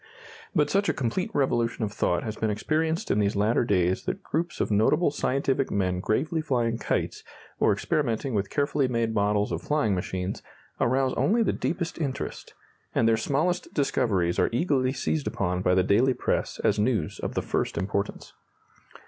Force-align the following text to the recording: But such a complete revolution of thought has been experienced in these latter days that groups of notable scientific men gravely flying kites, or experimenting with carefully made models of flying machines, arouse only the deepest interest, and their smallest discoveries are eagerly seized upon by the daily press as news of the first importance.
But 0.55 0.71
such 0.71 0.89
a 0.89 0.95
complete 0.95 1.29
revolution 1.31 1.83
of 1.83 1.91
thought 1.93 2.23
has 2.23 2.35
been 2.35 2.49
experienced 2.49 3.11
in 3.11 3.19
these 3.19 3.35
latter 3.35 3.63
days 3.63 4.05
that 4.05 4.23
groups 4.23 4.59
of 4.59 4.71
notable 4.71 5.11
scientific 5.11 5.69
men 5.69 5.99
gravely 5.99 6.41
flying 6.41 6.79
kites, 6.79 7.23
or 7.59 7.71
experimenting 7.71 8.33
with 8.33 8.49
carefully 8.49 8.87
made 8.87 9.13
models 9.13 9.51
of 9.51 9.61
flying 9.61 9.93
machines, 9.93 10.41
arouse 10.79 11.13
only 11.17 11.43
the 11.43 11.53
deepest 11.53 11.99
interest, 12.01 12.55
and 12.95 13.07
their 13.07 13.15
smallest 13.15 13.75
discoveries 13.75 14.39
are 14.39 14.49
eagerly 14.51 14.91
seized 14.91 15.27
upon 15.27 15.61
by 15.61 15.75
the 15.75 15.83
daily 15.83 16.15
press 16.15 16.59
as 16.63 16.79
news 16.79 17.19
of 17.19 17.35
the 17.35 17.43
first 17.43 17.77
importance. 17.77 18.33